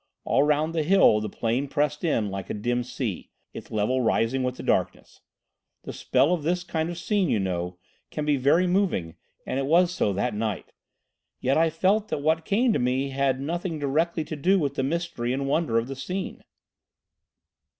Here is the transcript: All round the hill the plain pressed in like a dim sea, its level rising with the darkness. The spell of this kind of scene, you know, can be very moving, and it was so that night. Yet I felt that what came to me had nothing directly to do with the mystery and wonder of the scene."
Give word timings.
All 0.23 0.41
round 0.41 0.73
the 0.73 0.81
hill 0.81 1.19
the 1.21 1.29
plain 1.29 1.67
pressed 1.67 2.03
in 2.03 2.31
like 2.31 2.49
a 2.49 2.55
dim 2.55 2.83
sea, 2.83 3.29
its 3.53 3.69
level 3.69 4.01
rising 4.01 4.41
with 4.41 4.57
the 4.57 4.63
darkness. 4.63 5.21
The 5.83 5.93
spell 5.93 6.33
of 6.33 6.41
this 6.41 6.63
kind 6.63 6.89
of 6.89 6.97
scene, 6.97 7.29
you 7.29 7.39
know, 7.39 7.77
can 8.09 8.25
be 8.25 8.35
very 8.35 8.65
moving, 8.65 9.13
and 9.45 9.59
it 9.59 9.67
was 9.67 9.93
so 9.93 10.11
that 10.13 10.33
night. 10.33 10.71
Yet 11.39 11.55
I 11.55 11.69
felt 11.69 12.07
that 12.07 12.23
what 12.23 12.45
came 12.45 12.73
to 12.73 12.79
me 12.79 13.09
had 13.09 13.39
nothing 13.39 13.77
directly 13.77 14.23
to 14.23 14.35
do 14.35 14.57
with 14.57 14.73
the 14.73 14.81
mystery 14.81 15.33
and 15.33 15.47
wonder 15.47 15.77
of 15.77 15.87
the 15.87 15.95
scene." 15.95 16.43